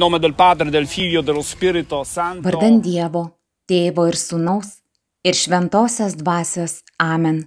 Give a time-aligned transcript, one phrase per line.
[0.00, 2.48] Nome del Padre, del Figlio dello Spirito Santo.
[2.48, 3.36] Vardan Dievo,
[3.68, 4.78] Tėvo ir Sūnaus
[5.22, 7.42] ir Šventosios Dvasios Amen.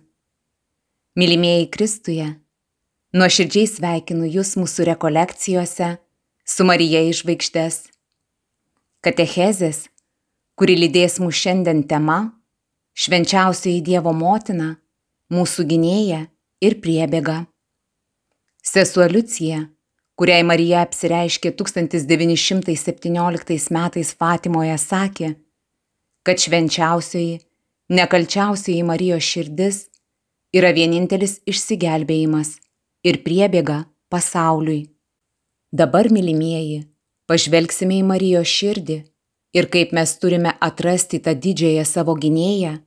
[1.17, 2.27] Mylimieji Kristuje,
[3.17, 5.89] nuoširdžiai sveikinu Jūs mūsų rekolekcijose
[6.45, 7.79] su Marija išvaikštės.
[9.01, 9.87] Katechezės,
[10.53, 12.19] kuri lydės mūsų šiandien tema-
[13.01, 14.75] švenčiausioji Dievo motina,
[15.33, 16.27] mūsų gynėja
[16.61, 17.47] ir priebėga.
[18.61, 19.71] Sesuo Liucija,
[20.19, 25.29] kuriai Marija apsireiškė 1917 metais Fatimoje, sakė,
[26.23, 27.39] kad švenčiausioji,
[27.93, 29.77] nekalčiausioji Marijos širdis
[30.53, 32.49] yra vienintelis išsigelbėjimas
[33.03, 34.89] ir priebėga pasauliui.
[35.73, 36.85] Dabar, mylimieji,
[37.27, 39.03] pažvelgsime į Marijos širdį
[39.57, 42.77] ir kaip mes turime atrasti tą didžiąją savo gynėją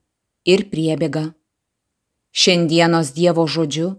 [0.46, 1.34] ir priebėgą.
[2.36, 3.96] Šiandienos Dievo žodžiu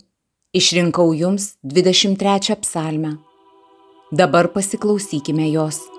[0.54, 3.18] išrinkau jums 23 psalmę.
[4.12, 5.97] Dabar pasiklausykime jos.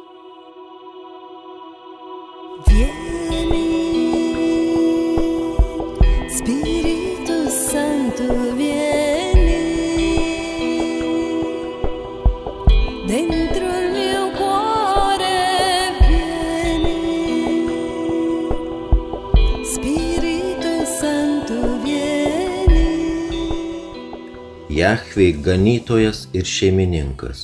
[24.79, 27.39] Jahvei ganytojas ir šeimininkas.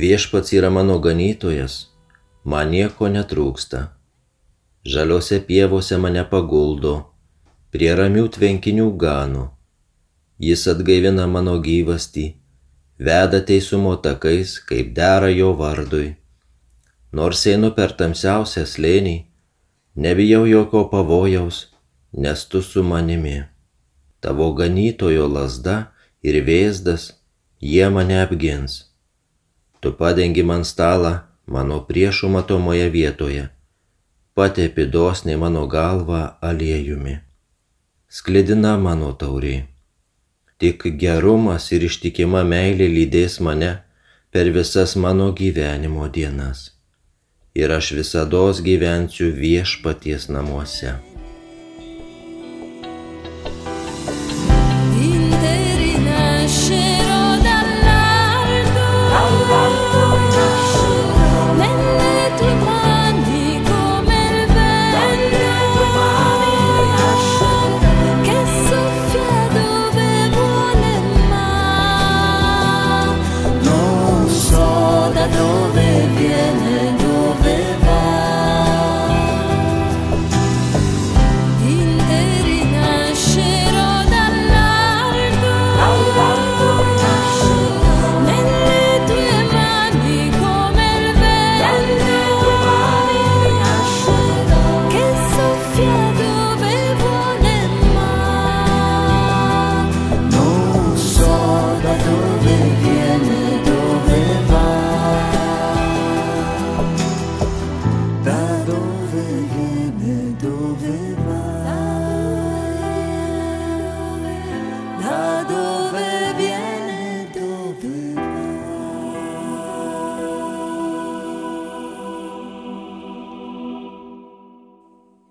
[0.00, 1.74] Viešpats yra mano ganytojas,
[2.50, 3.80] man nieko netrūksta.
[4.92, 6.94] Žaliose pievose mane paguldo,
[7.70, 9.44] prie ramių tvenkinių ganų.
[10.46, 12.24] Jis atgaivina mano gyvastį,
[13.10, 16.08] veda teisumo takais, kaip dera jo vardui.
[17.12, 19.14] Nors einu per tamsiausią slėnį,
[20.06, 21.62] nebijau jokio pavojaus,
[22.26, 23.38] nes tu su manimi.
[24.20, 25.76] Tavo ganytojo lasda
[26.22, 27.12] ir vėzdas
[27.60, 28.88] jie mane apgins.
[29.80, 31.14] Tu padengi man stalą
[31.46, 33.48] mano priešų matomoje vietoje,
[34.34, 37.18] patepi dosniai mano galvą aliejumi.
[38.08, 39.66] Sklidina mano taurė.
[40.58, 43.76] Tik gerumas ir ištikima meilė lydės mane
[44.34, 46.72] per visas mano gyvenimo dienas.
[47.54, 51.07] Ir aš visada gyvensiu viešpaties namuose.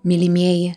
[0.06, 0.76] Mylimieji,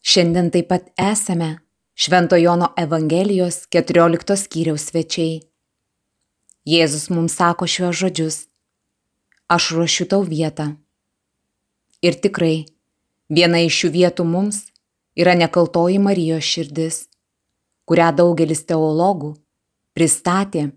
[0.00, 1.58] šiandien taip pat esame
[1.94, 5.42] Švento Jono Evangelijos 14 skyriaus svečiai.
[6.64, 8.38] Jėzus mums sako šiuos žodžius.
[9.52, 10.70] Aš ruošiu tau vietą.
[12.00, 12.64] Ir tikrai,
[13.28, 14.64] viena iš šių vietų mums
[15.20, 17.04] yra nekaltoji Marijos širdis,
[17.84, 19.34] kurią daugelis teologų
[19.92, 20.70] pristatė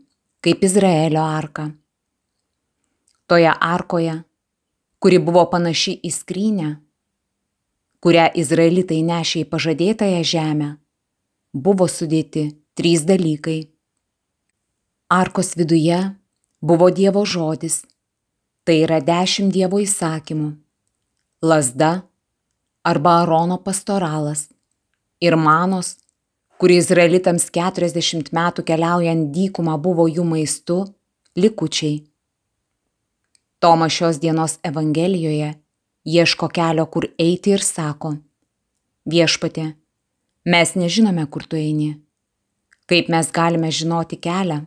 [0.44, 1.72] kaip Izraelio arką.
[3.26, 4.24] Toje arkoje,
[5.00, 6.76] kuri buvo panaši į skrynę,
[8.06, 10.68] kurią izraelitai nešė į pažadėtąją žemę,
[11.58, 12.44] buvo sudėti
[12.78, 13.64] trys dalykai.
[15.10, 15.98] Arkos viduje
[16.62, 17.80] buvo Dievo žodis,
[18.62, 20.52] tai yra dešimt Dievo įsakymų,
[21.42, 22.06] lasda
[22.86, 24.52] arba Arono pastoralas
[25.18, 25.96] ir manos,
[26.62, 30.84] kuri izraelitams 40 metų keliaujant dykumą buvo jų maistu,
[31.34, 32.04] likučiai.
[33.58, 35.56] Tomas šios dienos Evangelijoje
[36.06, 38.16] ieško kelio, kur eiti ir sako,
[39.10, 39.74] viešpatė,
[40.46, 41.96] mes nežinome, kur tu eini.
[42.86, 44.62] Kaip mes galime žinoti kelią?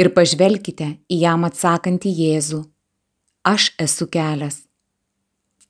[0.00, 2.62] Ir pažvelkite į jam atsakantį Jėzų.
[3.44, 4.64] Aš esu kelias.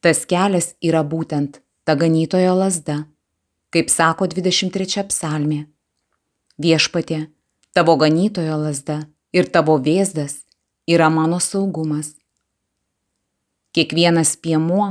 [0.00, 3.04] Tas kelias yra būtent ta ganytojo lasda,
[3.75, 5.66] kaip sako 23 psalmė.
[6.62, 7.26] Viešpatė,
[7.75, 9.02] tavo ganytojo lasda
[9.34, 10.40] ir tavo vėzdas
[10.87, 12.14] yra mano saugumas.
[13.76, 14.87] Kiekvienas piemuo,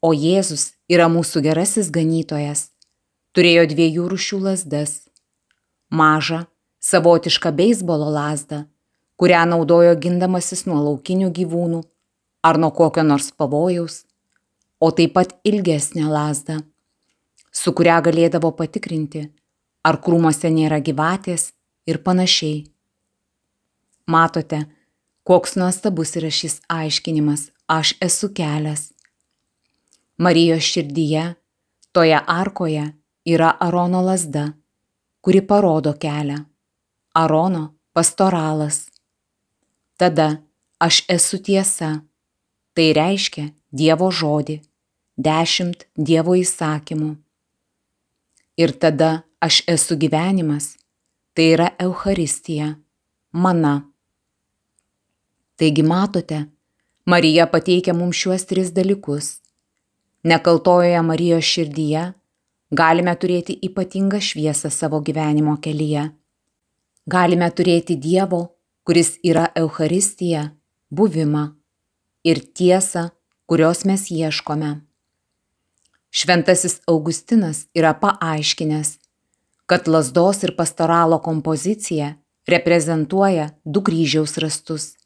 [0.00, 2.70] o Jėzus yra mūsų gerasis ganytojas,
[3.36, 4.92] turėjo dviejų rušių lasdas-
[6.00, 6.46] mažą,
[6.80, 8.64] savotišką beisbolo lasdą,
[9.20, 11.82] kurią naudojo gindamasis nuo laukinių gyvūnų
[12.42, 14.06] ar nuo kokio nors pavojaus,
[14.80, 16.56] o taip pat ilgesnę lasdą,
[17.52, 19.26] su kuria galėdavo patikrinti,
[19.84, 21.52] ar krūmose nėra gyvatės
[21.84, 22.64] ir panašiai.
[24.06, 24.64] Matote,
[25.22, 28.92] koks nuostabus yra šis aiškinimas aš esu kelias.
[30.18, 31.34] Marijos širdyje,
[31.92, 32.92] toje arkoje
[33.24, 34.52] yra Arono lasda,
[35.20, 36.44] kuri parodo kelią.
[37.14, 38.90] Arono pastoralas.
[39.96, 40.36] Tada
[40.78, 42.00] aš esu tiesa.
[42.76, 44.58] Tai reiškia Dievo žodį,
[45.16, 47.14] dešimt Dievo įsakymų.
[48.60, 50.76] Ir tada aš esu gyvenimas.
[51.36, 52.74] Tai yra Euharistija,
[53.32, 53.74] mana.
[55.56, 56.38] Taigi matote,
[57.06, 59.26] Marija pateikia mums šiuos tris dalykus.
[60.26, 62.00] Nekaltojoje Marijos širdyje
[62.70, 66.08] galime turėti ypatingą šviesą savo gyvenimo kelyje.
[67.06, 68.40] Galime turėti Dievo,
[68.82, 70.48] kuris yra Euharistija,
[70.90, 71.44] buvimą
[72.26, 73.12] ir tiesą,
[73.46, 74.74] kurios mes ieškome.
[76.10, 78.96] Šventasis Augustinas yra paaiškinęs,
[79.70, 82.16] kad lasdos ir pastoralo kompozicija
[82.50, 84.96] reprezentuoja du kryžiaus rastus.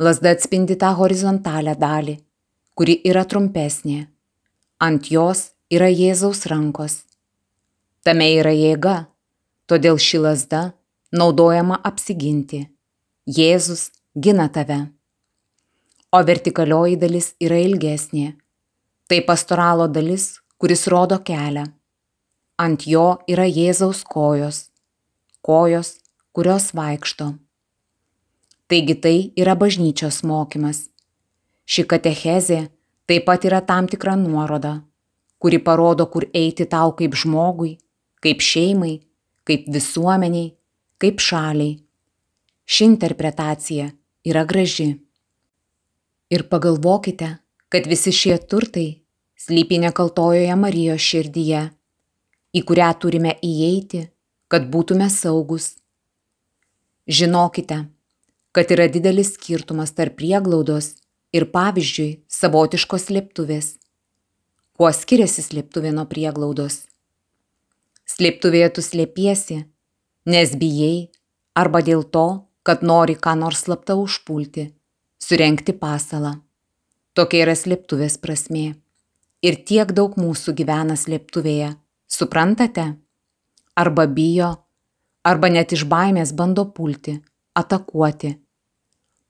[0.00, 2.14] Lasda atspindi tą horizontalę dalį,
[2.72, 4.06] kuri yra trumpesnė.
[4.80, 7.02] Ant jos yra Jėzaus rankos.
[8.00, 8.94] Tame yra jėga,
[9.68, 10.62] todėl ši lasda
[11.12, 12.62] naudojama apsiginti.
[13.28, 14.78] Jėzus gina tave.
[16.16, 18.32] O vertikalioji dalis yra ilgesnė.
[19.04, 21.66] Tai pastoralo dalis, kuris rodo kelią.
[22.56, 24.70] Ant jo yra Jėzaus kojos.
[25.44, 25.98] Kojos,
[26.32, 27.34] kurios vaikšto.
[28.70, 30.84] Taigi tai yra bažnyčios mokymas.
[31.66, 32.60] Ši katechezė
[33.10, 34.76] taip pat yra tam tikra nuoroda,
[35.42, 37.72] kuri parodo, kur eiti tau kaip žmogui,
[38.22, 39.00] kaip šeimai,
[39.42, 40.52] kaip visuomeniai,
[41.02, 41.80] kaip šaliai.
[42.70, 43.90] Ši interpretacija
[44.30, 44.90] yra graži.
[46.30, 47.34] Ir pagalvokite,
[47.74, 49.00] kad visi šie turtai
[49.34, 51.68] slypi nekaltojoje Marijos širdyje,
[52.54, 54.06] į kurią turime įeiti,
[54.46, 55.72] kad būtume saugus.
[57.10, 57.88] Žinokite,
[58.52, 60.94] kad yra didelis skirtumas tarp prieglaudos
[61.36, 63.76] ir pavyzdžiui savotiškos slėptuvės.
[64.74, 66.86] Kuo skiriasi slėptuvė nuo prieglaudos?
[68.10, 69.58] Slėptuvėje tu slėpiesi,
[70.26, 71.10] nes bijai
[71.54, 72.26] arba dėl to,
[72.66, 74.70] kad nori ką nors slapta užpulti,
[75.22, 76.38] surenkti pasalą.
[77.14, 78.74] Tokia yra slėptuvės prasme.
[79.40, 81.74] Ir tiek daug mūsų gyvena slėptuvėje.
[82.10, 82.86] Suprantate?
[83.78, 84.50] Arba bijo,
[85.24, 87.20] arba net iš baimės bando pulti,
[87.54, 88.34] atakuoti.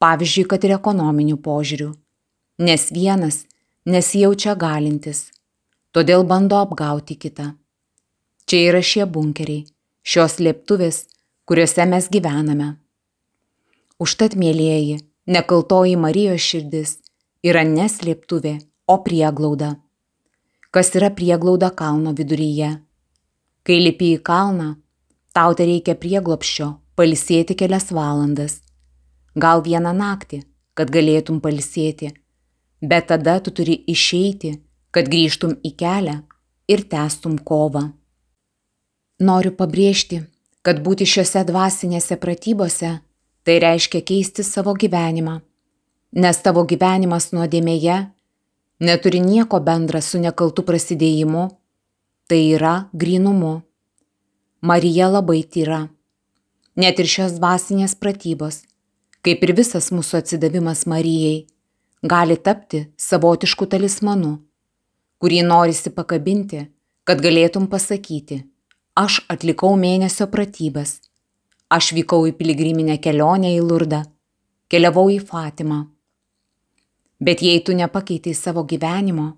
[0.01, 1.91] Pavyzdžiui, kad ir ekonominių požiūrių.
[2.65, 3.45] Nes vienas
[3.89, 5.29] nesijaučia galintis,
[5.93, 7.51] todėl bando apgauti kitą.
[8.49, 9.67] Čia yra šie bunkeriai,
[10.03, 11.05] šios lėptuvės,
[11.49, 12.75] kuriuose mes gyvename.
[14.01, 16.97] Užtat, mėlyjeji, nekaltoji Marijos širdis
[17.45, 18.59] yra neslėptuvė,
[18.89, 19.75] o prieglauda.
[20.75, 22.71] Kas yra prieglauda kalno viduryje?
[23.63, 24.75] Kai lipi į kalną,
[25.37, 28.61] tau tai reikia prieglopščio palisėti kelias valandas.
[29.35, 30.43] Gal vieną naktį,
[30.77, 32.11] kad galėtum palisėti,
[32.81, 34.59] bet tada tu turi išeiti,
[34.93, 36.19] kad grįžtum į kelią
[36.69, 37.91] ir testum kovą.
[39.21, 40.23] Noriu pabrėžti,
[40.67, 42.91] kad būti šiuose dvasinėse pratybose
[43.45, 45.39] tai reiškia keisti savo gyvenimą,
[46.21, 47.99] nes tavo gyvenimas nuodėmėje
[48.81, 51.49] neturi nieko bendra su nekaltu prasidėjimu,
[52.29, 53.61] tai yra grinumu.
[54.61, 55.87] Marija labai tyra.
[56.79, 58.63] Net ir šios dvasinės pratybos,
[59.27, 61.49] kaip ir visas mūsų atsidavimas Marijai,
[62.03, 64.37] gali tapti savotišku talismanu,
[65.19, 66.69] kurį norisi pakabinti,
[67.05, 68.45] kad galėtum pasakyti,
[68.95, 71.01] aš atlikau mėnesio pratybas,
[71.69, 74.05] aš vykau į piligriminę kelionę į Lurdą,
[74.71, 75.89] keliavau į Fatimą.
[77.21, 79.35] Bet jei tu nepakeitai savo gyvenimo,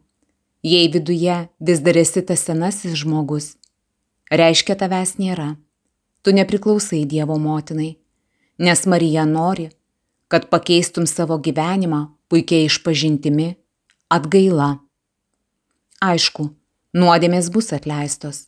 [0.62, 3.54] jei viduje vis dar esi tas senasis žmogus,
[4.30, 5.56] reiškia tavęs nėra,
[6.22, 7.96] tu nepriklausai Dievo motinai,
[8.58, 9.70] nes Marija nori,
[10.28, 13.50] kad pakeistum savo gyvenimą puikiai išpažintimi,
[14.08, 14.78] atgaila.
[16.02, 16.48] Aišku,
[16.96, 18.46] nuodėmės bus atleistos,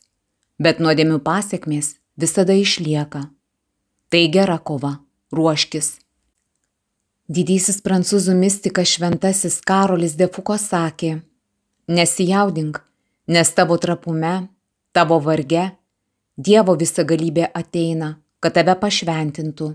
[0.57, 3.27] bet nuodėmių pasiekmės visada išlieka.
[4.09, 4.95] Tai gera kova,
[5.35, 5.95] ruoškis.
[7.25, 11.23] Didysis prancūzų mistikas šventasis Karolis Defuko sakė,
[11.89, 12.81] nesijaudink,
[13.27, 14.47] nes tavo trapume,
[14.93, 15.71] tavo varge,
[16.37, 19.71] Dievo visagalybė ateina, kad tave pašventintų.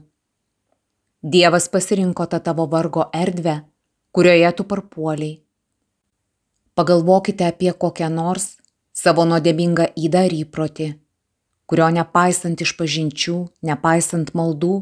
[1.23, 3.61] Dievas pasirinko tą tavo vargo erdvę
[4.13, 5.41] kurioje tu parpuoliai.
[6.75, 8.57] Pagalvokite apie kokią nors
[8.93, 10.89] savo nuodėmingą įdą ar įprotį,
[11.69, 14.75] kurio nepaisant iš pažinčių, nepaisant maldų,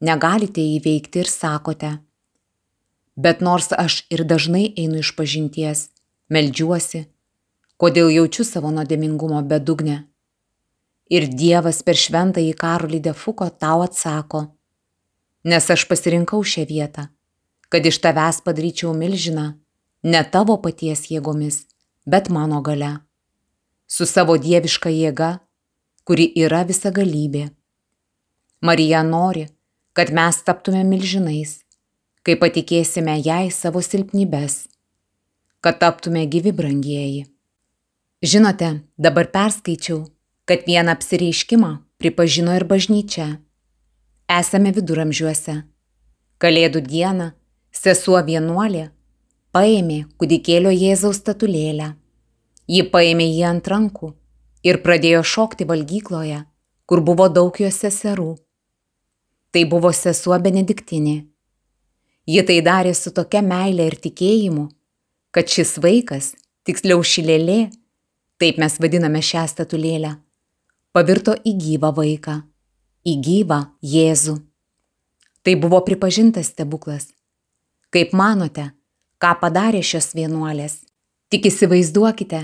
[0.00, 1.92] negalite įveikti ir sakote.
[3.16, 5.90] Bet nors aš ir dažnai einu iš pažinties,
[6.32, 7.04] meldžiuosi,
[7.76, 10.09] kodėl jaučiu savo nuodėmingumo bedugnę.
[11.10, 14.44] Ir Dievas per šventąjį Karolį Defuko tau atsako,
[15.44, 17.10] nes aš pasirinkau šią vietą
[17.70, 19.46] kad iš tavęs padaryčiau milžiną,
[20.02, 21.62] ne tavo paties jėgomis,
[22.06, 22.96] bet mano gale.
[23.86, 25.30] Su savo dieviška jėga,
[26.04, 27.44] kuri yra visa galybė.
[28.66, 29.46] Marija nori,
[29.94, 31.60] kad mes taptume milžinais,
[32.26, 34.66] kai patikėsime jai savo silpnybės,
[35.62, 37.28] kad taptume gyvi brangieji.
[38.20, 40.02] Žinote, dabar perskaičiau,
[40.50, 41.68] kad vieną apsireiškimą
[42.02, 43.26] pripažino ir bažnyčia.
[44.26, 45.52] Esame viduramžiuose.
[46.42, 47.26] Kalėdų dieną
[47.70, 48.88] Sesuo vienuolė
[49.54, 51.92] paėmė kūdikėlio Jėzaus statulėlę.
[52.66, 54.08] Ji paėmė jį ant rankų
[54.66, 56.40] ir pradėjo šokti valgykloje,
[56.82, 58.32] kur buvo daug jos seserų.
[59.54, 61.14] Tai buvo sesuo Benediktinė.
[62.26, 64.66] Ji tai darė su tokia meilė ir tikėjimu,
[65.30, 66.32] kad šis vaikas,
[66.66, 67.60] tiksliau šilėlė,
[68.42, 70.16] taip mes vadiname šią statulėlę,
[70.96, 72.40] pavirto į gyvą vaiką,
[73.06, 74.36] į gyvą Jėzų.
[75.40, 77.08] Tai buvo pripažintas stebuklas
[77.90, 78.68] Kaip manote,
[79.18, 80.76] ką padarė šios vienuolės?
[81.26, 82.38] Tik įsivaizduokite,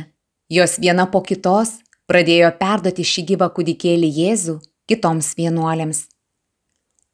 [0.50, 1.76] jos viena po kitos
[2.10, 4.56] pradėjo perduoti šį gyvą kūdikėlį Jėzų
[4.90, 6.00] kitoms vienuolėms.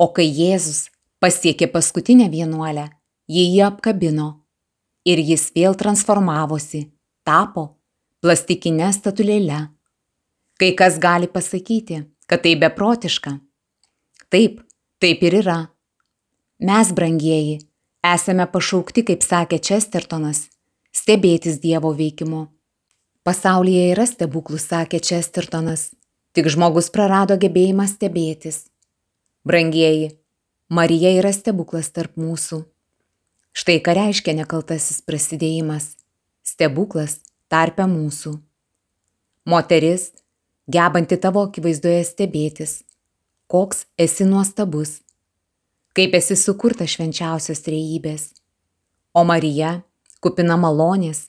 [0.00, 0.86] O kai Jėzus
[1.20, 2.86] pasiekė paskutinę vienuolę,
[3.28, 4.30] jie jį apkabino
[5.04, 6.86] ir jis vėl transformavosi,
[7.28, 7.66] tapo
[8.24, 9.60] plastikinė statulėle.
[10.62, 11.96] Kai kas gali pasakyti,
[12.30, 13.32] kad tai beprotiška.
[14.30, 14.60] Taip,
[15.02, 15.56] taip ir yra.
[16.62, 17.56] Mes, brangieji,
[18.06, 20.44] esame pašaukti, kaip sakė Čestertonas,
[20.94, 22.44] stebėtis Dievo veikimu.
[23.26, 25.88] Pasaulyje yra stebuklų, sakė Čestertonas,
[26.30, 28.68] tik žmogus prarado gebėjimą stebėtis.
[29.42, 30.12] Brangieji,
[30.70, 32.62] Marija yra stebuklas tarp mūsų.
[33.50, 35.96] Štai ką reiškia nekaltasis prasidėjimas-
[36.54, 37.18] stebuklas
[37.50, 38.38] tarpe mūsų.
[39.42, 40.12] Moteris,
[40.70, 42.82] gebanti tavo akivaizdoje stebėtis,
[43.50, 45.00] koks esi nuostabus,
[45.96, 48.30] kaip esi sukurta švenčiausios trejybės.
[49.12, 49.82] O Marija,
[50.22, 51.26] kupina malonės,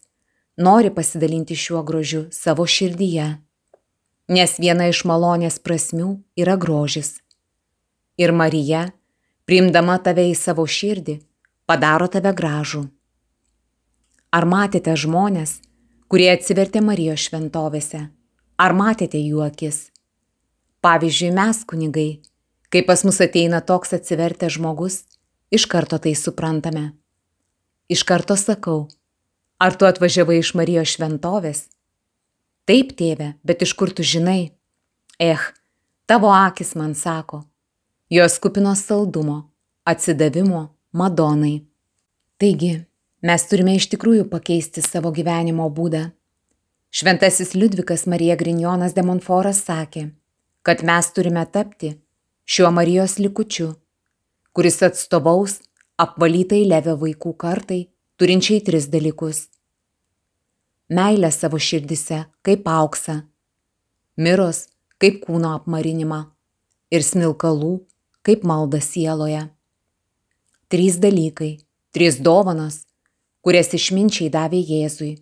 [0.58, 3.28] nori pasidalinti šiuo grožiu savo širdyje,
[4.30, 7.18] nes viena iš malonės prasmių yra grožis.
[8.16, 8.92] Ir Marija,
[9.50, 11.18] priimdama tave į savo širdį,
[11.66, 12.86] padaro tave gražų.
[14.34, 15.60] Ar matėte žmonės,
[16.08, 18.08] kurie atsivertė Marijos šventovėse?
[18.58, 19.88] Ar matėte jų akis?
[20.86, 22.10] Pavyzdžiui, mes kunigai,
[22.70, 25.04] kai pas mus ateina toks atsivertęs žmogus,
[25.50, 26.92] iš karto tai suprantame.
[27.90, 28.88] Iš karto sakau,
[29.58, 31.66] ar tu atvažiavai iš Marijos šventovės?
[32.70, 34.54] Taip, tėve, bet iš kur tu žinai?
[35.20, 35.42] Eh,
[36.06, 37.44] tavo akis man sako,
[38.10, 39.50] jos kupinos saldumo,
[39.86, 41.64] atsidavimo Madonai.
[42.38, 42.86] Taigi,
[43.22, 46.12] mes turime iš tikrųjų pakeisti savo gyvenimo būdą.
[46.96, 50.12] Šventasis Liudvikas Marija Grignonas de Monforas sakė,
[50.62, 51.90] kad mes turime tapti
[52.46, 53.72] šiuo Marijos likučiu,
[54.54, 55.56] kuris atstovaus
[55.98, 57.80] apvalytai levio vaikų kartai,
[58.22, 59.48] turinčiai tris dalykus.
[60.94, 63.18] Meilę savo širdise kaip auksą,
[64.22, 64.68] miros
[65.02, 66.22] kaip kūno apmarinimą
[66.94, 67.74] ir smilkalų
[68.22, 69.48] kaip malda sieloje.
[70.70, 71.56] Trys dalykai,
[71.90, 72.84] trys dovanos,
[73.42, 75.16] kurias išminčiai davė Jėzui.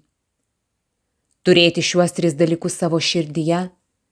[1.42, 3.64] Turėti šiuos tris dalykus savo širdyje,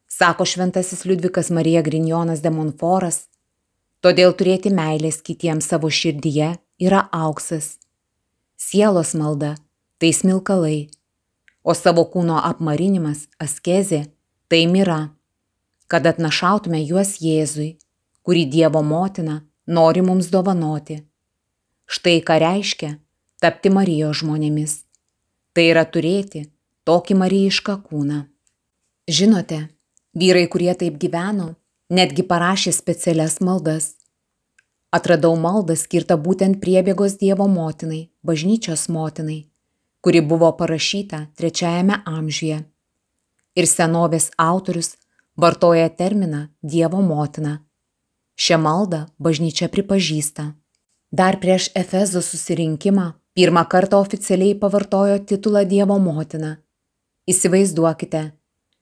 [0.10, 3.28] sako šventasis Liudvikas Marija Grignonas de Monforas,
[4.02, 7.78] todėl turėti meilės kitiems savo širdyje yra auksas.
[8.58, 9.54] Sielos malda-
[10.00, 10.89] tai smilkalai,
[11.63, 14.10] o savo kūno apmarinimas- askezė-
[14.50, 15.13] tai mira,
[15.88, 17.78] kad atnašautume juos Jėzui,
[18.26, 21.04] kurį Dievo motina nori mums dovanoti.
[21.86, 22.98] Štai ką reiškia
[23.39, 24.84] tapti Marijos žmonėmis.
[25.54, 26.50] Tai yra turėti
[26.88, 28.20] tokį marijišką kūną.
[29.10, 29.60] Žinote,
[30.13, 31.56] vyrai, kurie taip gyveno,
[31.89, 33.96] netgi parašė specialias maldas.
[34.94, 39.39] Atradau maldą skirtą būtent priebėgos Dievo motinai, bažnyčios motinai,
[40.02, 42.63] kuri buvo parašyta trečiajame amžiuje.
[43.58, 44.96] Ir senovės autorius
[45.38, 47.60] vartoja terminą Dievo motina.
[48.39, 50.54] Šią maldą bažnyčia pripažįsta.
[51.12, 56.58] Dar prieš Efezo susirinkimą pirmą kartą oficialiai pavartojo titulą Dievo motina.
[57.30, 58.32] Įsivaizduokite,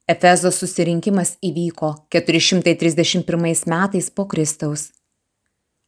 [0.07, 4.85] Efezo susirinkimas įvyko 431 metais po Kristaus.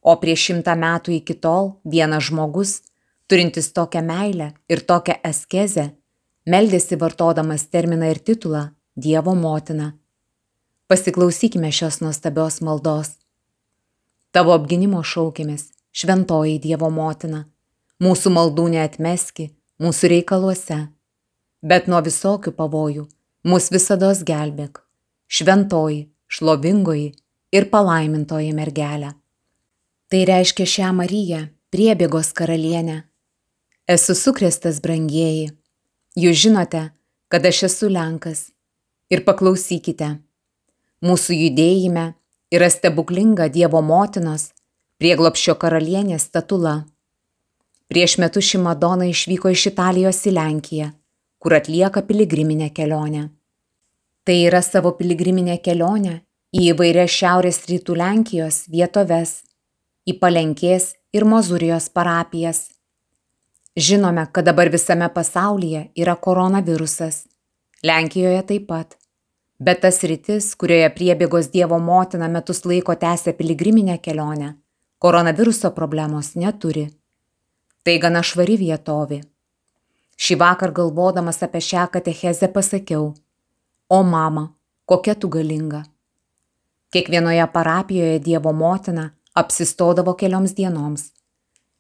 [0.04, 2.74] O prieš šimtą metų iki tol vienas žmogus,
[3.32, 5.86] turintis tokią meilę ir tokią askezę,
[6.44, 9.94] meldėsi vartodamas terminą ir titulą Dievo motina.
[10.92, 13.16] Pasiklausykime šios nuostabios maldos.
[14.36, 17.46] Tavo apginimo šaukėmės šventoji Dievo motina,
[18.04, 20.90] mūsų maldų neatmeski mūsų reikaluose,
[21.62, 23.08] bet nuo visokių pavojų
[23.44, 24.82] mus visada gelbėk,
[25.28, 27.14] šventoji, šlovingoji
[27.52, 29.14] ir palaimintoji mergelė.
[30.10, 33.04] Tai reiškia šią Mariją, priebėgos karalienę.
[33.88, 35.52] Esu sukrestas, brangieji.
[36.18, 36.90] Jūs žinote,
[37.30, 38.50] kad aš esu Lenkas.
[39.10, 40.20] Ir paklausykite.
[41.06, 42.14] Mūsų judėjime
[42.54, 44.52] yra stebuklinga Dievo motinos
[45.00, 46.84] prieglopščio karalienės statula.
[47.90, 50.90] Prieš metus ši Madona išvyko iš Italijos į Lenkiją,
[51.40, 53.30] kur atlieka piligriminę kelionę.
[54.24, 56.20] Tai yra savo piligriminė kelionė
[56.56, 59.40] į įvairias šiaurės rytų Lenkijos vietoves,
[60.10, 62.68] į Palenkės ir Mozurijos parapijas.
[63.80, 67.24] Žinome, kad dabar visame pasaulyje yra koronavirusas.
[67.86, 68.98] Lenkijoje taip pat.
[69.60, 74.54] Bet tas rytis, kurioje priebėgos Dievo motina metus laiko tęsė piligriminę kelionę,
[75.00, 76.88] koronaviruso problemos neturi.
[77.84, 79.22] Tai gana švari vietovė.
[80.20, 83.14] Šį vakar galvodamas apie šią katechezę pasakiau,
[83.88, 84.50] o mama,
[84.86, 85.86] kokia tu galinga.
[86.92, 91.12] Kiekvienoje parapijoje Dievo motina apsistodavo kelioms dienoms.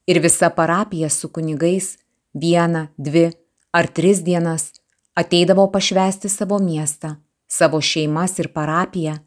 [0.07, 1.97] Ir visa parapija su kunigais
[2.33, 3.25] vieną, dvi
[3.71, 4.71] ar tris dienas
[5.15, 9.19] ateidavo pašvesti savo miestą, savo šeimas ir parapiją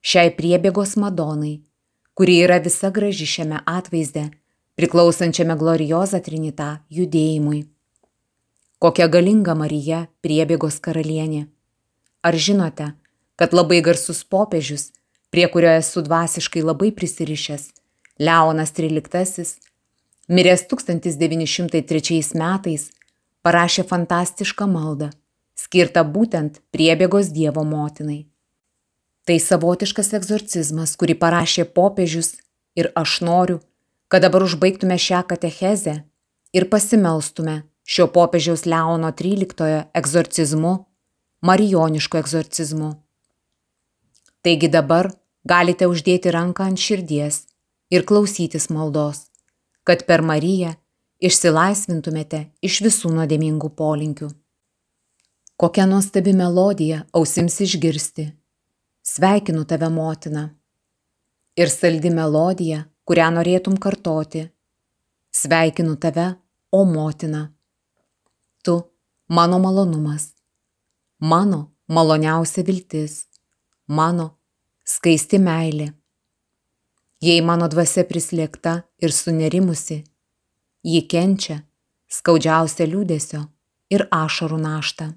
[0.00, 1.58] šiai priebėgos Madonai
[2.14, 4.28] kuri yra visa graži šiame atvaizde,
[4.78, 7.64] priklausančiame glorioza Trinita judėjimui.
[8.84, 11.46] Kokia galinga Marija priebėgos karalienė.
[12.20, 12.90] Ar žinote,
[13.40, 14.90] kad labai garsus popiežius
[15.32, 17.64] prie kurio esu dvasiškai labai prisirišęs,
[18.20, 19.48] Leonas XIII,
[20.28, 22.86] miręs 1903 metais,
[23.40, 25.08] parašė fantastišką maldą,
[25.56, 28.26] skirtą būtent priebėgos Dievo motinai.
[29.24, 32.34] Tai savotiškas egzorcizmas, kurį parašė popiežius
[32.76, 33.62] ir aš noriu,
[34.12, 36.02] kad dabar užbaigtume šią katechezę
[36.52, 40.74] ir pasimelstume šio popiežiaus Leono XIII egzorcizmu,
[41.40, 42.94] marijonišku egzorcizmu.
[44.44, 45.10] Taigi dabar
[45.44, 47.44] galite uždėti ranką ant širdies
[47.92, 49.28] ir klausytis maldos,
[49.84, 50.74] kad per Mariją
[51.24, 54.30] išsilaisvintumėte iš visų nuodėmingų polinkių.
[55.56, 58.32] Kokia nuostabi melodija ausims išgirsti.
[59.04, 60.48] Sveikinu tave, motina.
[61.54, 64.48] Ir saldi melodija, kurią norėtum kartoti.
[65.30, 66.32] Sveikinu tave,
[66.72, 67.44] o motina.
[69.36, 70.24] Mano malonumas,
[71.18, 73.14] mano maloniausia viltis,
[73.88, 74.26] mano
[74.86, 75.88] skaisti meilė.
[77.24, 79.96] Jei mano dvasia prislėgta ir sunerimusi,
[80.86, 81.56] ji kenčia
[82.18, 83.40] skaudžiausia liūdėsio
[83.96, 85.08] ir ašarų naštą.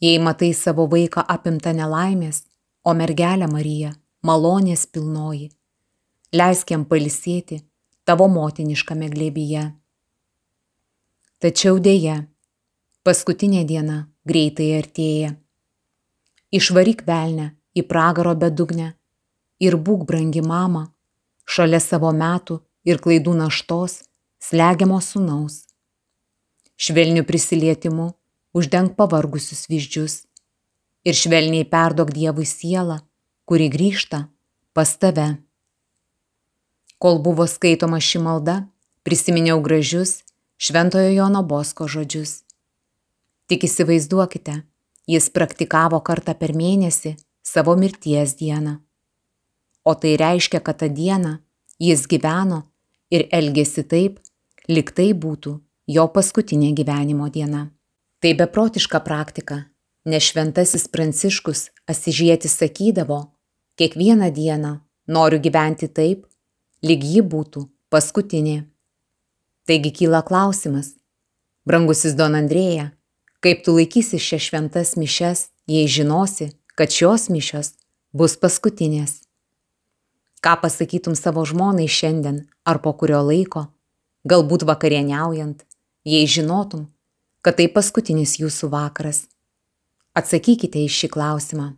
[0.00, 2.46] Jei matai savo vaiką apimtą nelaimės,
[2.88, 3.92] o mergelę Mariją
[4.24, 5.50] malonės pilnoji,
[6.32, 7.60] leisk jam palisėti
[8.08, 9.68] tavo motiniškame glėbyje.
[11.44, 12.22] Tačiau dėja,
[13.06, 15.34] paskutinė diena greitai artėja.
[16.52, 18.92] Išvaryk velnę į pragaro bedugnę
[19.62, 20.88] ir būk brangi mama,
[21.46, 24.00] šalia savo metų ir klaidų naštos
[24.42, 25.66] slegiamo sunaus.
[26.80, 28.10] Švelniu prisilietimu
[28.56, 30.24] uždenk pavargusius vyzdžius
[31.04, 33.00] ir švelniai perdok Dievui sielą,
[33.48, 34.26] kuri grįžta
[34.76, 35.28] pas tave.
[37.00, 38.56] Kol buvo skaitoma ši malda,
[39.04, 40.20] prisiminiau gražius
[40.60, 42.49] Šventojo Jono Bosko žodžius.
[43.50, 44.52] Tik įsivaizduokite,
[45.10, 48.76] jis praktikavo kartą per mėnesį savo mirties dieną.
[49.82, 51.32] O tai reiškia, kad tą dieną
[51.82, 52.60] jis gyveno
[53.10, 54.20] ir elgėsi taip,
[54.70, 55.56] lyg tai būtų
[55.90, 57.64] jo paskutinė gyvenimo diena.
[58.22, 59.64] Tai beprotiška praktika,
[60.06, 63.18] nes šventasis Pranciškus Asižėtis sakydavo,
[63.80, 64.72] kiekvieną dieną
[65.10, 66.22] noriu gyventi taip,
[66.86, 68.62] lyg ji būtų paskutinė.
[69.66, 70.94] Taigi kyla klausimas,
[71.66, 72.92] brangusis Don Andrėja,
[73.40, 77.74] kaip tu laikysi šias šventas mišes, jei žinosi, kad šios mišios
[78.12, 79.20] bus paskutinės.
[80.44, 83.66] Ką pasakytum savo žmonai šiandien ar po kurio laiko,
[84.28, 85.64] galbūt vakarieniaujant,
[86.04, 86.86] jei žinotum,
[87.44, 89.26] kad tai paskutinis jūsų vakaras?
[90.16, 91.68] Atsakykite į šį klausimą.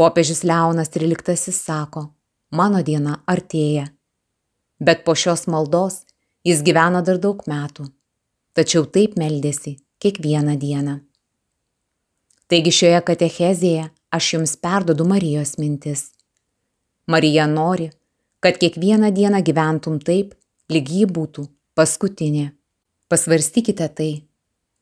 [0.00, 2.08] Popiežius Leonas XIII sako,
[2.56, 3.90] mano diena artėja,
[4.80, 6.02] bet po šios maldos
[6.44, 7.90] jis gyvena dar daug metų,
[8.56, 10.98] tačiau taip meldėsi kiekvieną dieną.
[12.50, 13.84] Taigi šioje katechezėje
[14.16, 16.08] aš jums perdodu Marijos mintis.
[17.06, 17.90] Marija nori,
[18.40, 20.34] kad kiekvieną dieną gyventum taip,
[20.72, 21.46] lyg ji būtų
[21.78, 22.50] paskutinė.
[23.10, 24.10] Pasvarstykite tai.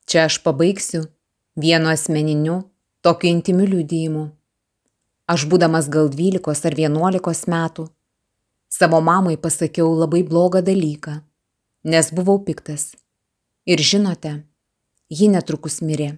[0.08, 1.04] Čia aš pabaigsiu
[1.56, 2.62] vienu asmeniniu,
[3.04, 4.24] tokiu intimiu liudijimu.
[5.28, 7.88] Aš būdamas gal 12 ar 11 metų,
[8.72, 11.18] savo mamai pasakiau labai blogą dalyką,
[11.84, 12.94] nes buvau piktas.
[13.68, 14.47] Ir žinote,
[15.10, 16.16] ji netrukus mirė.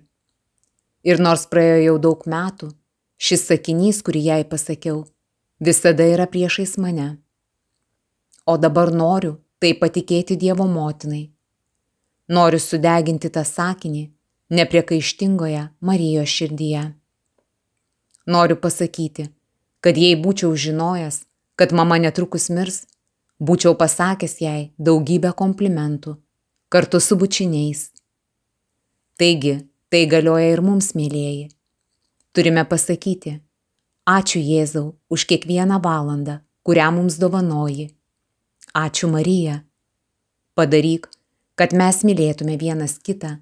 [1.07, 2.71] Ir nors praėjo jau daug metų,
[3.17, 5.05] šis sakinys, kurį jai pasakiau,
[5.61, 7.17] visada yra priešais mane.
[8.47, 11.31] O dabar noriu tai patikėti Dievo motinai.
[12.29, 14.09] Noriu sudeginti tą sakinį
[14.51, 16.85] nepriekaištingoje Marijos širdyje.
[18.27, 19.29] Noriu pasakyti,
[19.81, 21.25] kad jei būčiau žinojęs,
[21.57, 22.85] kad mama netrukus mirs,
[23.41, 26.17] būčiau pasakęs jai daugybę komplimentų,
[26.69, 27.89] kartu su bučiniais.
[29.21, 29.59] Taigi,
[29.91, 31.49] Tai galioja ir mums, mėlyjeji.
[32.31, 33.33] Turime pasakyti,
[34.07, 37.89] ačiū Jėzau už kiekvieną valandą, kurią mums dovanoji.
[38.71, 39.57] Ačiū Marija.
[40.55, 41.09] Padaryk,
[41.59, 43.33] kad mes mylėtume vienas kitą,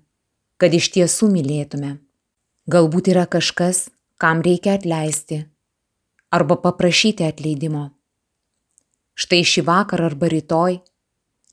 [0.56, 1.98] kad iš tiesų mylėtume.
[2.64, 5.42] Galbūt yra kažkas, kam reikia atleisti
[6.32, 7.90] arba paprašyti atleidimo.
[9.20, 10.80] Štai šį vakarą arba rytoj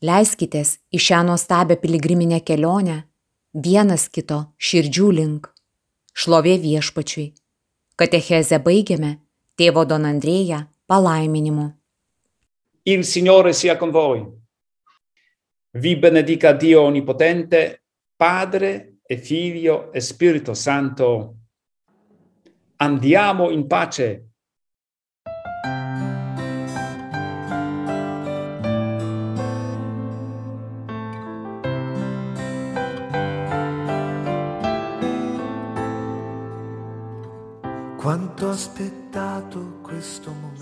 [0.00, 3.02] leiskitės į šią nuostabią piligriminę kelionę
[3.56, 5.48] vienas kito širdžių link.
[6.16, 7.32] Šlovė viešpačiui.
[7.96, 9.16] Katechezę baigiame
[9.56, 11.70] tėvo Don Andrėja palaiminimu.
[12.84, 14.24] Il Signore sia con voi.
[15.72, 17.82] Vi benedica Dio Onnipotente,
[18.16, 21.34] Padre e Figlio e Spirito Santo.
[22.76, 24.25] Andiamo in pace.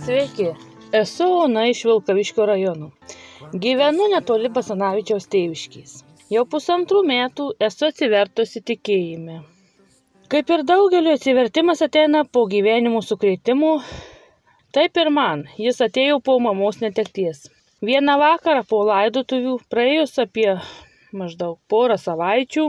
[0.04, 0.46] Sveiki,
[0.96, 2.86] esu Ona iš Vilkaviškio rajonų.
[3.60, 5.98] Gyvenu netoli Basanavičiaus tėviškiais.
[6.32, 9.36] Jau pusantrų metų esu atsivertusi tikėjime.
[10.32, 13.74] Kaip ir daugeliu atsivertimas ateina po gyvenimo sukreitimų,
[14.72, 17.50] taip ir man, jis atėjo po mamos netekties.
[17.84, 20.48] Vieną vakarą po laidotuvių, praėjus apie
[21.12, 22.66] maždaug porą savaičių,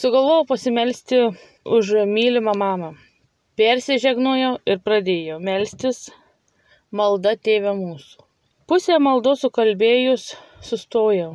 [0.00, 1.22] sugalvojau pasimelsti
[1.68, 2.94] už mylimą mamą.
[3.60, 5.98] Persižegnojau ir pradėjau melstis
[6.96, 8.22] malda tėvė mūsų.
[8.70, 10.24] Pusę maldos sukalbėjus
[10.64, 11.34] sustojau,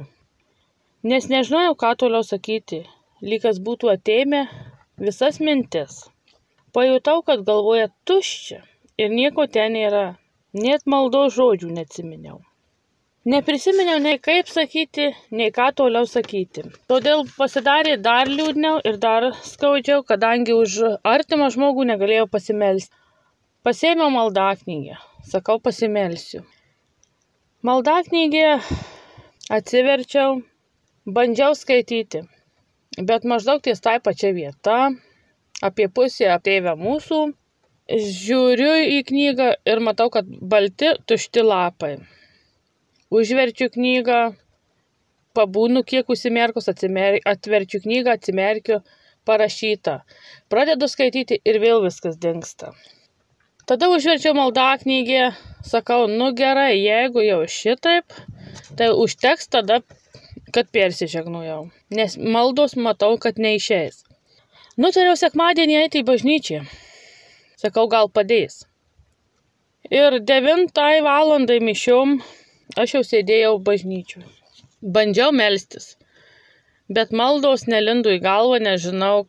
[1.12, 2.80] nes nežinojau, ką toliau sakyti,
[3.22, 4.42] lygas būtų atėmę
[5.06, 6.00] visas mintis.
[6.74, 8.64] Pajutau, kad galvoje tuščia
[8.98, 10.06] ir nieko ten nėra,
[10.66, 12.42] net maldos žodžių neatsiminiau.
[13.26, 16.62] Neprisiminiau nei kaip sakyti, nei ką toliau sakyti.
[16.92, 20.76] Todėl pasidarė dar liūdniau ir dar skaudžiau, kadangi už
[21.12, 22.94] artimą žmogų negalėjau pasimelsti.
[23.66, 26.44] Pasėmiau maldaknygę, sakau pasimelsiu.
[27.66, 28.60] Maldaknygė
[29.58, 30.36] atsiverčiau,
[31.18, 32.22] bandžiau skaityti,
[33.10, 34.92] bet maždaug ties tai pačia vieta,
[35.66, 37.24] apie pusę tėvę mūsų,
[37.90, 41.96] žiūriu į knygą ir matau, kad balti tušti lapai.
[43.14, 44.20] Užverčiu knygą,
[45.38, 47.20] pabūnu kiek užsimerkus, atsimer...
[47.26, 48.80] atverčiu knygą, atsimerkiu,
[49.26, 50.00] parašyta.
[50.50, 52.74] Pradedu skaityti ir vėl viskas dinksta.
[53.66, 55.32] Tada užverčiau maldą knygę,
[55.66, 58.14] sakau, nu gerai, jeigu jau šitaip,
[58.78, 59.82] tai užteks tada
[60.56, 64.04] kad persižegnojau, nes maldos matau, kad neišeis.
[64.80, 66.62] Nutariau sekmadienį eiti į bažnyčią.
[67.60, 68.64] Sakau, gal padės.
[69.92, 72.18] Ir devintai valandai mišiom
[72.74, 74.24] aš jau sėdėjau bažnyčių.
[74.96, 75.96] Bandžiau melstis.
[76.90, 79.26] Bet maldos nelindo į galvą, nežinau,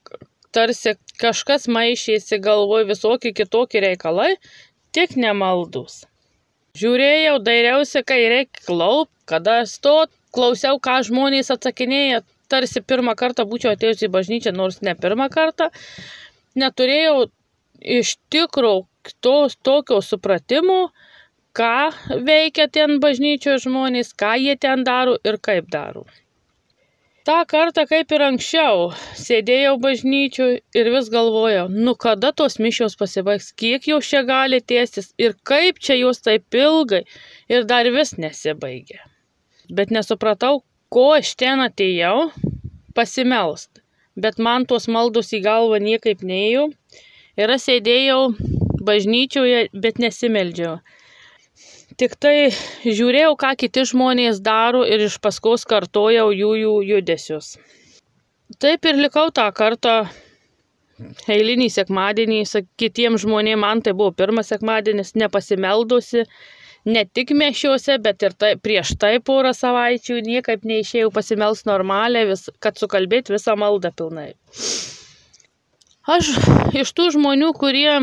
[0.53, 4.35] tarsi kažkas maišėsi galvoj visokie kitokie reikalai,
[4.97, 6.05] tik nemaldus.
[6.77, 12.21] Žiūrėjau, dairiausi, kai reikia klaup, kada stot, klausiau, ką žmonės atsakinėja,
[12.53, 15.71] tarsi pirmą kartą būčiau atėjus į bažnyčią, nors ne pirmą kartą.
[16.61, 17.31] Neturėjau
[17.81, 18.85] iš tikrųjų
[19.25, 20.91] to, tokio supratimo,
[21.57, 26.05] ką veikia ten bažnyčioje žmonės, ką jie ten daro ir kaip daro.
[27.27, 30.47] Ta kartą, kaip ir anksčiau, sėdėjau bažnyčių
[30.79, 35.83] ir vis galvojau, nu kada tos mišios pasibaigs, kiek jau čia gali tiestis ir kaip
[35.83, 37.03] čia jos taip ilgai
[37.51, 39.03] ir dar vis nesibaigia
[39.69, 42.31] bet nesupratau, ko aš ten atėjau
[42.97, 43.83] pasimelst.
[44.17, 46.71] Bet man tos maldos į galvą niekaip neėjau.
[47.37, 48.21] Ir aš sėdėjau
[48.87, 50.79] bažnyčioje, bet nesimeldžiau.
[51.97, 52.51] Tik tai
[52.85, 57.55] žiūrėjau, ką kiti žmonės daro ir iš paskos kartojau jų, jų judesius.
[58.61, 59.95] Taip ir likau tą kartą
[61.33, 62.43] eilinį sekmadienį,
[62.81, 66.27] kitiems žmonėms man tai buvo pirmas sekmadienis, nepasimeldusi,
[66.85, 72.47] ne tik mešiuose, bet ir tai, prieš tai porą savaičių niekaip neišėjau pasimels normaliai, vis,
[72.61, 74.35] kad sukalbėti visą maldą pilnai.
[76.07, 76.29] Aš
[76.79, 77.99] iš tų žmonių, kurie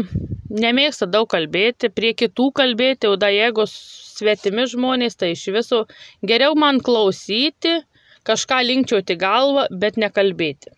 [0.52, 5.84] nemėgsta daug kalbėti, prie kitų kalbėti, o da jeigu svetimi žmonės, tai iš viso
[6.32, 7.78] geriau man klausyti,
[8.28, 10.74] kažką linkčioti galvą, bet nekalbėti.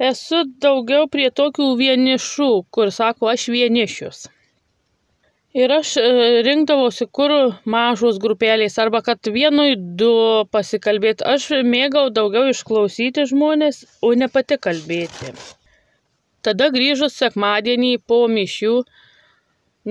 [0.00, 4.20] Esu daugiau prie tokių vienišų, kur sako, aš vienišius.
[5.56, 6.04] Ir aš e,
[6.46, 7.32] rinkdavausi, kur
[7.64, 10.12] mažos grupelės, arba kad vienui du
[10.52, 11.26] pasikalbėti.
[11.26, 15.34] Aš mėgau daugiau išklausyti žmonės, o ne pati kalbėti.
[16.46, 18.74] Tada grįžus sekmadienį po mišių,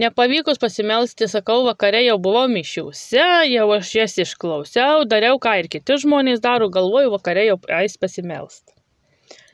[0.01, 5.99] nepavykus pasimelsti, sakau, vakare jau buvau mišiuose, jau aš jas išklausiau, dariau, ką ir kiti
[6.03, 8.73] žmonės daro, galvoju, vakare jau eis pasimelsti.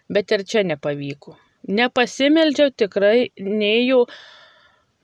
[0.07, 1.35] Bet ir čia nepavyko.
[1.65, 4.05] Nepasimeldžiau tikrai, neėjau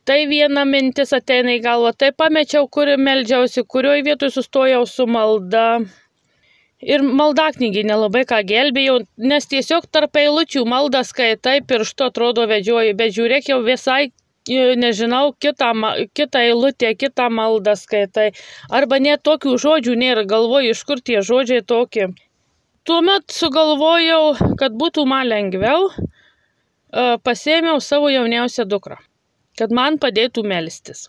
[0.06, 5.82] tai viena mintis ateina į galvą, tai pamečiau, kur meldžiausi, kurioje vietoje sustojau su malda.
[6.82, 13.14] Ir maldaknygiai nelabai ką gelbėjau, nes tiesiog tarp eilučių maldą skaitai, pirštu atrodo vedžioji, bet
[13.18, 14.10] žiūrėk jau visai,
[14.50, 15.70] e, nežinau, kitą,
[16.18, 18.32] kitą eilutę, kitą maldą skaitai.
[18.70, 22.10] Arba net tokių žodžių nėra, galvoju, iš kur tie žodžiai tokie.
[22.90, 28.98] Tuomet sugalvojau, kad būtų man lengviau, e, pasėmiau savo jauniausią dukrą
[29.62, 31.08] kad man padėtų melstis.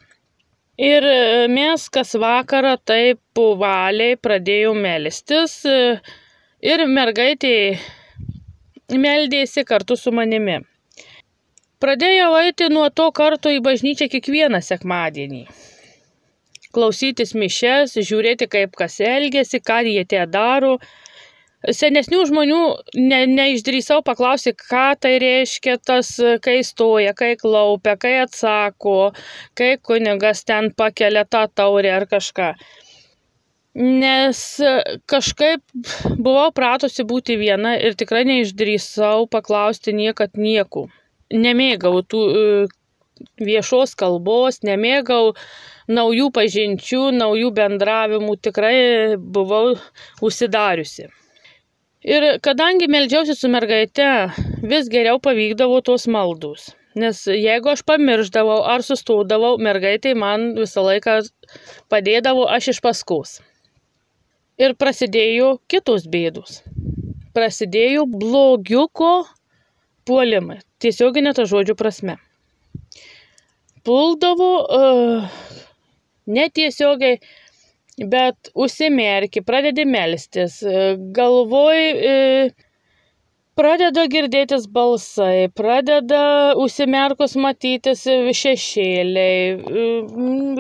[0.83, 5.75] Ir e, mes kas vakarą taip valiai pradėjom melstis e,
[6.59, 7.53] ir mergaitė
[8.91, 10.57] meldėsi kartu su manimi.
[11.83, 15.45] Pradėjau eiti nuo to karto į bažnyčią kiekvieną sekmadienį.
[16.75, 20.81] Klausytis mišes, žiūrėti, kaip kas elgesi, ką jie tie daro.
[21.71, 22.61] Senesnių žmonių
[22.99, 29.13] ne, neišdrįsau paklausyti, ką tai reiškia tas, kai stoja, kai klaupia, kai atsako,
[29.59, 32.53] kai kunigas ten pakelia tą taurę ar kažką.
[33.79, 34.41] Nes
[35.09, 35.63] kažkaip
[36.19, 40.89] buvau pratusi būti viena ir tikrai neišdrįsau paklausti niekad niekų.
[41.33, 42.43] Nemėgau tų e,
[43.41, 45.33] viešos kalbos, nemėgau
[45.89, 48.77] naujų pažinčių, naujų bendravimų, tikrai
[49.17, 49.79] buvau
[50.21, 51.09] užsidariusi.
[52.03, 54.07] Ir kadangi meldžiausi su mergaite,
[54.67, 56.73] vis geriau pavykdavo tos maldus.
[56.99, 61.21] Nes jeigu aš pamirždavau ar sustūdavau, mergaitai man visą laiką
[61.93, 63.37] padėdavo aš iš paskos.
[64.59, 66.61] Ir prasidėjo kitos bėdos.
[67.39, 69.13] Prasidėjo blogiuko
[70.05, 70.59] puolimai.
[70.83, 72.19] Tiesioginė ta žodžių prasme.
[73.87, 75.31] Puldavo uh,
[76.27, 77.23] netiesiogiai
[77.99, 82.51] bet užsimerki, pradedi melstis, e, galvoj e,
[83.59, 88.07] pradeda girdėtis balsai, pradeda užsimerkus matytis
[88.43, 89.89] šešėliai, e,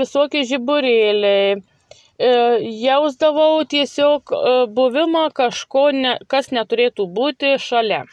[0.00, 1.62] visokie žiburėliai.
[2.22, 4.30] Jausdavau tiesiog
[4.76, 8.04] buvimą kažko, ne, kas neturėtų būti šalia,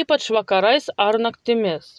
[0.00, 1.98] ypač vakarais ar naktimis.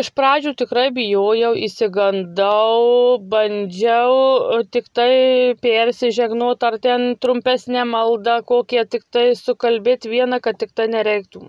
[0.00, 9.04] Iš pradžių tikrai bijojau, įsigandau, bandžiau tik tai persižegnot ar ten trumpesnę maldą, kokią tik
[9.12, 11.44] tai sukalbėti vieną, kad tik tai nereiktų.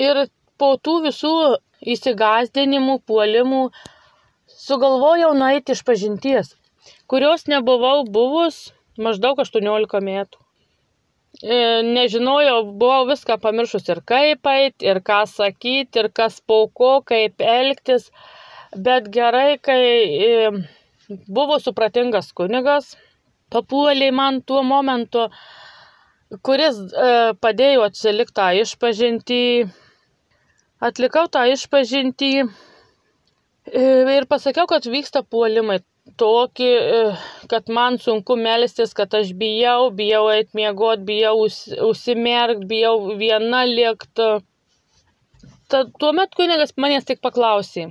[0.00, 0.22] Ir
[0.56, 1.34] po tų visų
[1.96, 3.62] įsigazdinimų, puolimų
[4.64, 6.54] sugalvojau nueiti iš pažinties,
[7.04, 8.62] kurios nebuvau buvus
[8.96, 10.41] maždaug 18 metų.
[11.40, 17.00] E, nežinojau, buvau viską pamiršus ir kaip eit, ir ką sakyti, ir kas po ko,
[17.08, 18.10] kaip elgtis.
[18.76, 19.80] Bet gerai, kai
[20.26, 20.50] e,
[21.28, 22.92] buvo supratingas kunigas,
[23.52, 25.24] papuolė man tuo momentu,
[26.44, 27.08] kuris e,
[27.40, 29.40] padėjo atsilikti tą išpažinti.
[30.82, 32.30] Atlikau tą išpažinti
[33.72, 35.78] ir pasakiau, kad vyksta puolimai
[36.20, 37.02] tokį, e,
[37.50, 41.34] kad man sunku melstis, kad aš bijau, bijau eiti miegot, bijau
[41.88, 44.30] užsimerkti, bijau viena liekti.
[45.72, 47.86] Tad tuomet kunigas manęs tik paklausė,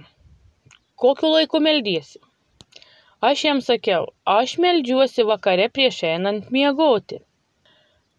[1.04, 2.22] kokiu laiku meldysi.
[3.30, 7.22] Aš jam sakiau, aš meldžiuosi vakare prieš einant miegoti.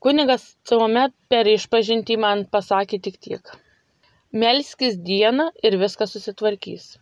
[0.02, 3.54] Kunigas tuomet per išpažinti man pasakė tik tiek.
[4.32, 6.92] Melskis dieną ir viskas susitvarkys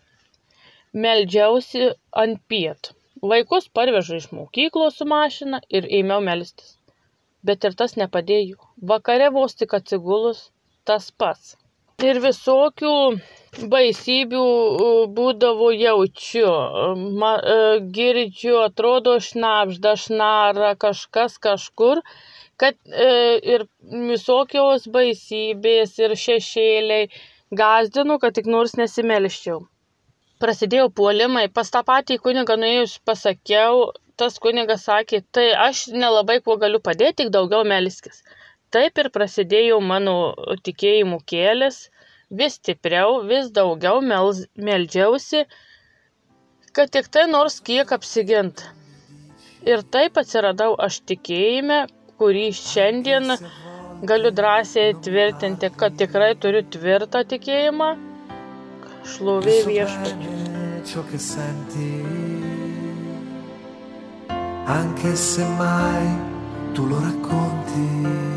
[0.93, 1.91] meldžiausi
[2.23, 2.97] ant pietų.
[3.31, 6.77] Vaikus parvežu iš mokyklos su mašina ir ėmiau melstis.
[7.45, 8.57] Bet ir tas nepadėjo.
[8.93, 10.49] Vakare vos tik atsigulus
[10.89, 11.57] tas pats.
[12.01, 12.93] Ir visokių
[13.73, 14.45] baisybių
[15.17, 16.53] būdavo jaučiu,
[17.21, 17.57] ma, e,
[17.97, 22.01] girdžiu, atrodo šnapžda, šnara kažkas kažkur,
[22.57, 23.11] kad e,
[23.55, 23.67] ir
[24.09, 27.11] visokios baisybės ir šešėliai
[27.63, 29.61] gazdinu, kad tik nors nesimelščiau
[30.43, 36.57] prasidėjo puolimai, pas tą patį kunigą nuėjus pasakiau, tas kunigas sakė, tai aš nelabai kuo
[36.63, 38.23] galiu padėti, tik daugiau melskis.
[38.75, 40.15] Taip ir prasidėjo mano
[40.69, 41.79] tikėjimų kėlės,
[42.41, 45.45] vis stipriau, vis daugiau melz, meldžiausi,
[46.77, 48.63] kad tik tai nors kiek apsigint.
[49.69, 51.83] Ir taip atsiradau aš tikėjime,
[52.21, 53.35] kurį šiandien
[54.09, 57.91] galiu drąsiai tvirtinti, kad tikrai turiu tvirtą tikėjimą
[59.05, 60.61] šlovė viešpačiui.
[60.85, 62.03] ciò che senti,
[64.65, 66.07] anche se mai
[66.73, 68.29] tu lo racconti.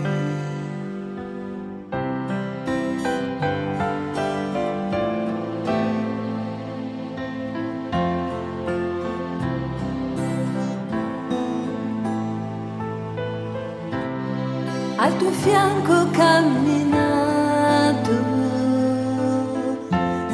[15.03, 17.12] al tuo fianco camminato,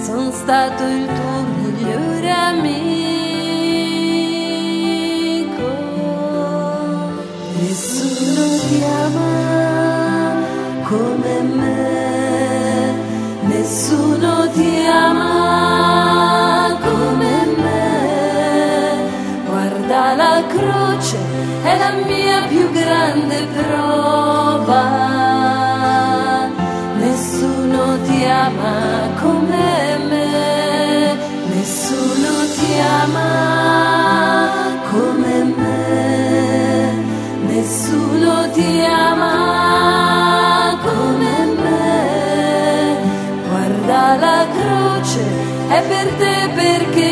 [0.01, 2.87] sono stato il tuo migliore amico.
[7.59, 10.37] Nessuno ti ama
[10.83, 12.93] come me,
[13.41, 17.87] nessuno ti ama come me.
[19.45, 21.17] Guarda la croce,
[21.63, 24.97] è la mia più grande prova.
[26.95, 29.88] Nessuno ti ama come me,
[32.89, 33.29] ama
[34.89, 36.93] come me,
[37.47, 42.97] nessuno ti ama come me.
[43.47, 45.23] Guarda la croce,
[45.69, 47.09] è per te perché